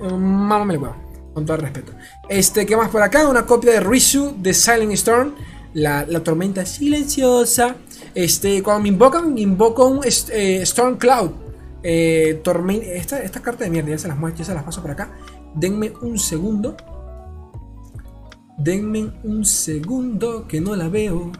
Eh, 0.00 0.08
Mámame 0.08 0.74
el 0.74 0.80
huevo, 0.80 0.96
con 1.34 1.44
todo 1.44 1.56
el 1.56 1.62
respeto. 1.62 1.92
Este, 2.28 2.64
¿qué 2.64 2.76
más 2.76 2.90
por 2.90 3.02
acá? 3.02 3.28
Una 3.28 3.44
copia 3.44 3.72
de 3.72 3.80
Risu 3.80 4.36
de 4.38 4.54
Silent 4.54 4.92
Storm. 4.92 5.34
La, 5.74 6.06
tormenta 6.22 6.64
silenciosa. 6.64 7.76
Este, 8.14 8.62
cuando 8.62 8.84
me 8.84 8.88
invocan, 8.88 9.36
invoco 9.36 9.88
un 9.88 10.00
eh, 10.04 10.60
Storm 10.62 10.96
Cloud. 10.96 11.32
tormenta, 12.42 12.86
esta, 12.86 13.20
esta, 13.20 13.42
carta 13.42 13.64
de 13.64 13.70
mierda, 13.70 13.90
ya 13.90 13.98
se 13.98 14.08
las 14.08 14.16
muestro, 14.16 14.38
ya 14.38 14.44
se 14.46 14.54
las 14.54 14.62
paso 14.62 14.80
por 14.80 14.92
acá. 14.92 15.10
Denme 15.54 15.92
un 16.00 16.18
segundo. 16.18 16.76
Denme 18.58 19.12
un 19.22 19.44
segundo 19.44 20.46
que 20.48 20.60
no 20.60 20.76
la 20.76 20.88
veo. 20.88 21.32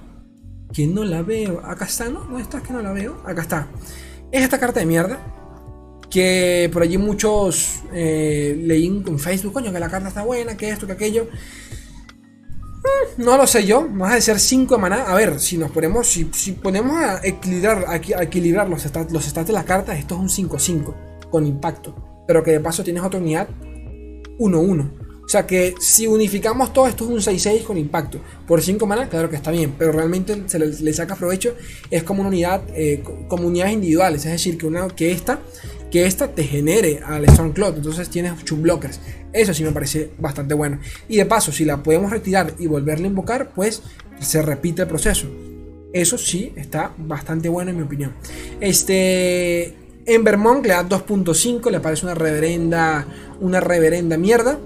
Que 0.72 0.86
no 0.86 1.04
la 1.04 1.22
veo. 1.22 1.60
Acá 1.64 1.86
está, 1.86 2.08
¿no? 2.08 2.24
¿No 2.24 2.38
está? 2.38 2.62
Que 2.62 2.72
no 2.72 2.82
la 2.82 2.92
veo. 2.92 3.22
Acá 3.24 3.42
está. 3.42 3.68
Es 4.30 4.42
esta 4.42 4.58
carta 4.58 4.80
de 4.80 4.86
mierda 4.86 5.36
que 6.10 6.70
por 6.72 6.82
allí 6.82 6.98
muchos 6.98 7.82
eh, 7.92 8.56
leí 8.58 8.86
en 8.86 9.18
Facebook, 9.18 9.52
coño, 9.52 9.72
que 9.72 9.80
la 9.80 9.90
carta 9.90 10.08
está 10.08 10.22
buena, 10.22 10.56
que 10.56 10.70
esto, 10.70 10.86
que 10.86 10.92
aquello. 10.92 11.28
Mm, 12.86 13.22
no 13.24 13.36
lo 13.36 13.46
sé 13.46 13.66
yo, 13.66 13.88
más 13.88 14.14
de 14.14 14.20
ser 14.20 14.38
5 14.38 14.76
de 14.76 14.80
maná. 14.80 15.02
A 15.04 15.14
ver, 15.14 15.40
si 15.40 15.58
nos 15.58 15.70
ponemos, 15.70 16.06
si, 16.06 16.52
ponemos 16.52 16.96
a 16.96 17.20
equilibrar, 17.26 17.84
a, 17.88 18.22
equilibrar 18.22 18.68
los 18.68 18.82
stats, 18.82 19.12
los 19.12 19.34
de 19.34 19.52
las 19.52 19.64
cartas, 19.64 19.98
esto 19.98 20.14
es 20.14 20.38
un 20.38 20.48
5-5 20.48 20.94
con 21.30 21.46
impacto. 21.46 22.24
Pero 22.26 22.42
que 22.42 22.52
de 22.52 22.60
paso 22.60 22.82
tienes 22.82 23.02
otra 23.02 23.20
unidad 23.20 23.48
1-1. 24.38 25.05
O 25.26 25.28
sea 25.28 25.44
que 25.44 25.74
si 25.80 26.06
unificamos 26.06 26.72
todo 26.72 26.86
esto 26.86 27.04
es 27.04 27.10
un 27.10 27.34
6-6 27.34 27.64
con 27.64 27.76
impacto. 27.76 28.20
Por 28.46 28.62
5 28.62 28.86
maná, 28.86 29.08
claro 29.08 29.28
que 29.28 29.34
está 29.34 29.50
bien, 29.50 29.74
pero 29.76 29.90
realmente 29.90 30.44
se 30.46 30.58
le, 30.58 30.92
saca 30.92 31.16
provecho. 31.16 31.56
Es 31.90 32.04
como 32.04 32.20
una 32.20 32.28
unidad, 32.28 32.62
eh, 32.74 33.02
como 33.26 33.48
unidades 33.48 33.74
individuales. 33.74 34.24
Es 34.24 34.32
decir, 34.32 34.56
que, 34.56 34.66
una, 34.66 34.86
que 34.88 35.10
esta 35.10 35.40
que 35.90 36.06
esta 36.06 36.28
te 36.28 36.44
genere 36.44 37.00
al 37.04 37.28
Stormcloud. 37.28 37.76
Entonces 37.76 38.08
tienes 38.08 38.44
Chum 38.44 38.62
Blockers. 38.62 39.00
Eso 39.32 39.52
sí 39.52 39.64
me 39.64 39.72
parece 39.72 40.10
bastante 40.18 40.54
bueno. 40.54 40.78
Y 41.08 41.16
de 41.16 41.26
paso, 41.26 41.52
si 41.52 41.64
la 41.64 41.82
podemos 41.82 42.10
retirar 42.10 42.54
y 42.58 42.66
volverla 42.66 43.06
a 43.06 43.08
invocar, 43.08 43.50
pues 43.54 43.82
se 44.20 44.42
repite 44.42 44.82
el 44.82 44.88
proceso. 44.88 45.26
Eso 45.92 46.18
sí 46.18 46.52
está 46.56 46.92
bastante 46.96 47.48
bueno 47.48 47.70
en 47.70 47.76
mi 47.76 47.82
opinión. 47.82 48.12
Este. 48.60 49.74
En 50.08 50.22
Vermont 50.22 50.64
le 50.64 50.72
da 50.72 50.88
2.5, 50.88 51.68
le 51.70 51.80
parece 51.80 52.06
una 52.06 52.14
reverenda. 52.14 53.06
Una 53.40 53.60
reverenda 53.60 54.16
mierda. 54.16 54.58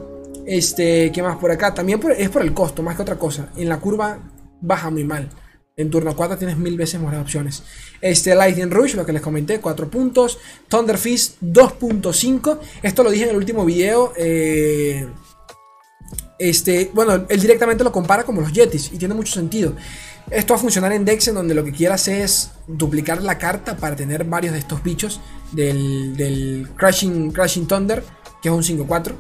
Este, 0.51 1.13
¿qué 1.13 1.23
más 1.23 1.37
por 1.37 1.53
acá? 1.53 1.73
También 1.73 2.01
es 2.19 2.29
por 2.29 2.43
el 2.43 2.53
costo, 2.53 2.83
más 2.83 2.97
que 2.97 3.03
otra 3.03 3.17
cosa. 3.17 3.51
En 3.57 3.69
la 3.69 3.79
curva 3.79 4.19
baja 4.61 4.91
muy 4.91 5.05
mal. 5.05 5.29
En 5.77 5.91
turno 5.91 6.17
4 6.17 6.39
tienes 6.39 6.59
mil 6.59 6.77
veces 6.77 7.01
más 7.01 7.15
opciones. 7.15 7.63
Este 8.01 8.35
Lightning 8.35 8.69
Rush, 8.69 8.97
lo 8.97 9.07
que 9.07 9.13
les 9.13 9.23
comenté, 9.23 9.61
4 9.61 9.89
puntos. 9.89 10.39
Thunder 10.67 10.99
Fist, 10.99 11.41
2.5. 11.41 12.59
Esto 12.83 13.05
lo 13.05 13.13
dije 13.13 13.27
en 13.27 13.31
el 13.31 13.37
último 13.37 13.65
video. 13.65 14.13
Eh, 14.17 15.07
este, 16.37 16.91
bueno, 16.95 17.27
él 17.29 17.41
directamente 17.41 17.85
lo 17.85 17.93
compara 17.93 18.25
como 18.25 18.41
los 18.41 18.53
Yetis 18.53 18.93
y 18.93 18.99
tiene 18.99 19.15
mucho 19.15 19.33
sentido. 19.33 19.77
Esto 20.33 20.55
va 20.55 20.59
a 20.59 20.61
funcionar 20.61 20.91
en 20.91 21.05
Dex 21.05 21.29
en 21.29 21.37
donde 21.37 21.55
lo 21.55 21.63
que 21.63 21.71
quieras 21.71 22.09
es 22.09 22.51
duplicar 22.67 23.23
la 23.23 23.39
carta 23.39 23.77
para 23.77 23.95
tener 23.95 24.25
varios 24.25 24.55
de 24.55 24.59
estos 24.59 24.83
bichos 24.83 25.21
del, 25.53 26.69
Crashing, 26.77 27.31
Crashing 27.31 27.69
Thunder, 27.69 28.03
que 28.43 28.49
es 28.49 28.53
un 28.53 28.65
5-4. 28.65 29.15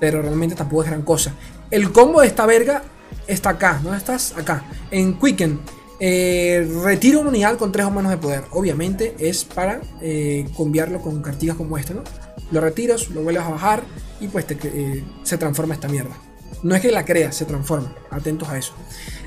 Pero 0.00 0.22
realmente 0.22 0.54
tampoco 0.54 0.82
es 0.82 0.90
gran 0.90 1.02
cosa. 1.02 1.34
El 1.70 1.92
combo 1.92 2.20
de 2.20 2.26
esta 2.26 2.46
verga 2.46 2.82
está 3.26 3.50
acá, 3.50 3.80
¿no 3.82 3.94
estás? 3.94 4.34
Acá. 4.36 4.64
En 4.90 5.18
Quicken. 5.18 5.60
Eh, 5.98 6.70
retiro 6.84 7.20
una 7.20 7.30
unidad 7.30 7.56
con 7.56 7.72
3 7.72 7.86
o 7.86 7.90
menos 7.90 8.10
de 8.10 8.18
poder. 8.18 8.44
Obviamente 8.50 9.16
es 9.18 9.44
para 9.44 9.80
eh, 10.00 10.46
cambiarlo 10.56 11.00
con 11.00 11.22
cartigas 11.22 11.56
como 11.56 11.78
esta, 11.78 11.94
¿no? 11.94 12.02
Lo 12.50 12.60
retiras, 12.60 13.08
lo 13.10 13.22
vuelves 13.22 13.42
a 13.42 13.48
bajar 13.48 13.82
y 14.20 14.28
pues 14.28 14.44
eh, 14.50 15.04
se 15.22 15.38
transforma 15.38 15.74
esta 15.74 15.88
mierda. 15.88 16.16
No 16.62 16.74
es 16.74 16.82
que 16.82 16.90
la 16.90 17.04
creas, 17.04 17.34
se 17.34 17.44
transforma. 17.44 17.92
Atentos 18.10 18.48
a 18.48 18.58
eso. 18.58 18.72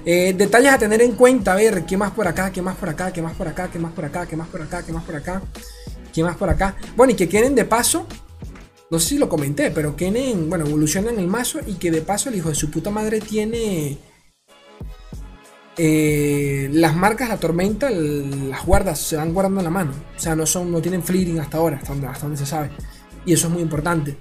detalles 0.06 0.72
a 0.72 0.78
tener 0.78 1.02
en 1.02 1.14
cuenta, 1.14 1.54
a 1.54 1.56
ver, 1.56 1.86
¿qué 1.86 1.98
más 1.98 2.12
por 2.12 2.28
acá? 2.28 2.52
¿Qué 2.52 2.62
más 2.62 2.76
por 2.76 2.90
acá? 2.90 3.12
¿Qué 3.12 3.22
más 3.22 3.34
por 3.34 3.48
acá? 3.48 3.70
¿Qué 3.70 3.80
más 3.80 3.92
por 3.92 4.06
acá? 4.06 4.26
¿Qué 4.26 4.36
más 4.36 4.48
por 4.48 4.62
acá? 4.62 4.84
¿Qué 4.84 4.94
más 4.94 5.04
por 5.04 5.16
acá? 5.16 5.42
¿Qué 6.14 6.24
más 6.24 6.38
por 6.38 6.50
acá? 6.50 6.76
Bueno, 6.96 7.14
y 7.14 7.16
que 7.16 7.30
queden 7.30 7.56
de 7.56 7.66
paso 7.66 8.08
no 8.92 9.00
sé 9.00 9.10
si 9.10 9.18
lo 9.18 9.30
comenté, 9.30 9.70
pero 9.72 9.96
Kenen, 9.96 10.50
bueno, 10.50 10.66
evoluciona 10.66 11.12
en 11.12 11.20
el 11.20 11.28
mazo 11.28 11.60
y 11.66 11.74
que 11.74 11.92
de 11.92 12.02
paso 12.02 12.30
el 12.30 12.36
hijo 12.36 12.50
de 12.50 12.56
su 12.56 12.72
puta 12.72 12.90
madre 12.90 13.22
tiene 13.22 14.00
eh, 15.78 16.70
las 16.74 16.96
marcas, 16.96 17.30
la 17.30 17.38
tormenta, 17.38 17.90
las 17.92 18.66
guardas, 18.66 19.00
se 19.00 19.16
van 19.16 19.34
guardando 19.34 19.60
en 19.62 19.66
la 19.66 19.70
mano. 19.70 19.92
O 20.18 20.20
sea, 20.20 20.36
no, 20.36 20.46
son, 20.46 20.72
no 20.72 20.82
tienen 20.82 21.04
fleeting 21.04 21.40
hasta 21.40 21.58
ahora, 21.58 21.78
hasta 21.78 21.94
donde, 21.94 22.08
hasta 22.08 22.24
donde 22.24 22.38
se 22.38 22.48
sabe. 22.48 22.72
Y 23.26 23.34
eso 23.34 23.48
es 23.48 23.54
muy 23.54 23.62
importante. 23.62 24.18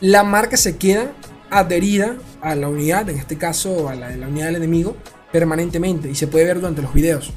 La 0.00 0.22
marca 0.22 0.56
se 0.56 0.76
queda 0.76 1.12
adherida 1.50 2.16
a 2.40 2.54
la 2.54 2.68
unidad, 2.68 3.10
en 3.10 3.18
este 3.18 3.36
caso 3.36 3.88
a 3.88 3.96
la, 3.96 4.16
la 4.16 4.28
unidad 4.28 4.46
del 4.46 4.56
enemigo, 4.56 4.96
permanentemente. 5.32 6.08
Y 6.08 6.14
se 6.14 6.28
puede 6.28 6.44
ver 6.44 6.60
durante 6.60 6.82
los 6.82 6.94
videos. 6.94 7.32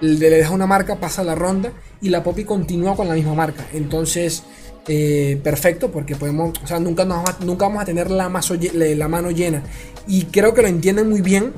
Le 0.00 0.30
deja 0.30 0.52
una 0.52 0.66
marca, 0.66 1.00
pasa 1.00 1.24
la 1.24 1.34
ronda 1.34 1.72
y 2.00 2.10
la 2.10 2.22
Poppy 2.22 2.44
continúa 2.44 2.94
con 2.94 3.08
la 3.08 3.14
misma 3.14 3.34
marca. 3.34 3.66
Entonces 3.72 4.44
eh, 4.88 5.38
perfecto 5.44 5.90
porque 5.90 6.16
podemos, 6.16 6.58
o 6.62 6.66
sea, 6.66 6.80
nunca, 6.80 7.04
nunca 7.04 7.66
vamos 7.66 7.82
a 7.82 7.84
tener 7.84 8.10
la, 8.10 8.28
mano 8.30 9.30
llena. 9.30 9.62
Y 10.06 10.24
creo 10.24 10.54
que 10.54 10.62
lo 10.62 10.68
entienden 10.68 11.10
muy 11.10 11.20
bien 11.20 11.52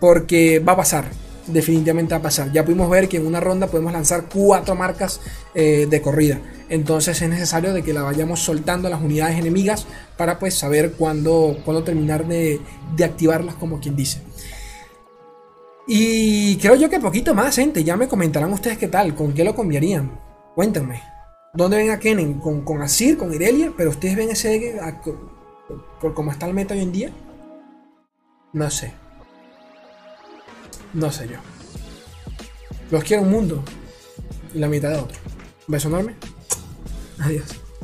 porque 0.00 0.58
va 0.58 0.72
a 0.72 0.76
pasar, 0.76 1.06
definitivamente 1.46 2.12
va 2.12 2.18
a 2.18 2.22
pasar. 2.22 2.52
Ya 2.52 2.62
pudimos 2.62 2.90
ver 2.90 3.08
que 3.08 3.16
en 3.16 3.26
una 3.26 3.40
ronda 3.40 3.68
podemos 3.68 3.92
lanzar 3.92 4.26
cuatro 4.32 4.74
marcas 4.74 5.20
eh, 5.54 5.86
de 5.88 6.02
corrida. 6.02 6.40
Entonces 6.68 7.20
es 7.22 7.28
necesario 7.28 7.72
de 7.72 7.82
que 7.82 7.94
la 7.94 8.02
vayamos 8.02 8.40
soltando 8.40 8.88
a 8.88 8.90
las 8.90 9.00
unidades 9.00 9.38
enemigas 9.38 9.86
para 10.18 10.38
pues 10.38 10.54
saber 10.54 10.92
cuándo, 10.92 11.56
cuándo 11.64 11.84
terminar 11.84 12.26
de, 12.26 12.60
de 12.94 13.04
activarlas 13.04 13.54
como 13.54 13.80
quien 13.80 13.96
dice. 13.96 14.20
Y 15.86 16.56
creo 16.56 16.74
yo 16.74 16.90
que 16.90 17.00
poquito 17.00 17.34
más, 17.34 17.56
gente. 17.56 17.82
Ya 17.82 17.96
me 17.96 18.08
comentarán 18.08 18.52
ustedes 18.52 18.76
qué 18.76 18.88
tal, 18.88 19.14
con 19.14 19.32
qué 19.32 19.42
lo 19.42 19.54
cambiarían. 19.54 20.18
Cuéntenme. 20.54 21.13
¿Dónde 21.54 21.76
ven 21.76 21.90
a 21.90 21.98
Kennen? 21.98 22.34
¿Con, 22.40 22.62
con 22.62 22.82
Asir, 22.82 23.16
con 23.16 23.32
Irelia? 23.32 23.72
¿Pero 23.76 23.90
ustedes 23.90 24.16
ven 24.16 24.30
ese 24.30 24.76
por 26.00 26.12
cómo 26.12 26.32
está 26.32 26.46
el 26.46 26.54
meta 26.54 26.74
hoy 26.74 26.80
en 26.80 26.92
día? 26.92 27.12
No 28.52 28.70
sé. 28.70 28.92
No 30.92 31.10
sé 31.10 31.28
yo. 31.28 31.36
Los 32.90 33.04
quiero 33.04 33.22
un 33.22 33.30
mundo 33.30 33.62
y 34.52 34.58
la 34.58 34.68
mitad 34.68 34.90
de 34.90 34.98
otro. 34.98 35.18
beso 35.68 35.88
enorme. 35.88 36.14
Adiós. 37.20 37.63